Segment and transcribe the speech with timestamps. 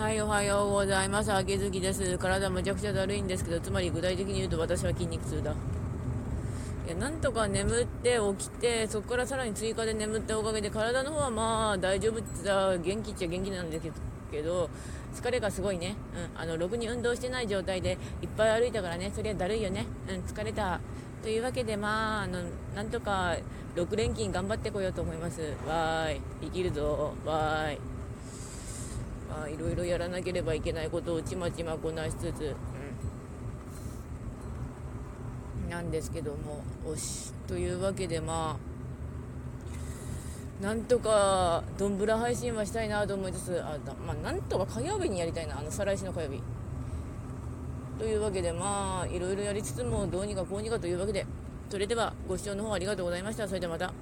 [0.00, 1.30] はい、おはようございます。
[1.30, 2.16] 秋月です。
[2.16, 5.52] 体むちゃくちゃだるいんですけど、つまり具体的に言うと私は筋肉痛だ。
[5.52, 13.92] いや、なんとか眠って起きて、そこからさらに追加で眠ったおかげで、体の方はまあ大丈夫ってさ、元気っちゃ元気なんです
[14.32, 14.70] けど、
[15.14, 15.96] 疲れがすごいね。
[16.34, 19.84] うん、あの、ろくに運動してない状態でいっぱい歩いたからね、そりゃだるいよね。
[20.08, 20.80] うん、疲れた。
[21.22, 22.38] というわけで、まあ、あの、
[22.74, 23.36] なんとか
[23.76, 25.42] 6連勤頑張ってこようと思います。
[25.68, 26.20] わーい。
[26.44, 27.12] 生きるぞ。
[27.26, 27.99] わーい。
[29.40, 32.54] まあ、いろいろやらなければいけないことをちまちまこなしつつ、
[35.64, 37.32] うん、なんですけども、おし。
[37.48, 38.58] というわけで、ま
[40.60, 46.42] あ、なんとか、どんぶら配信はしたいなと思いつつ、あまあ、なんとか火曜日にやりたいな、あの、再来週の火曜日。
[47.98, 51.24] というわけで、まあ、いろいろやりつつも、どうにかこうにかというわけで、
[51.70, 53.48] それでは、ご視聴の方ありがとうございました。
[53.48, 53.94] それではまた。